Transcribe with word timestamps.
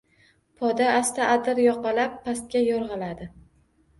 Poda 0.61 0.87
asta 1.01 1.27
adir 1.33 1.61
yoqalab 1.65 2.17
pastga 2.29 2.61
yo‘rg‘aladi. 2.69 3.29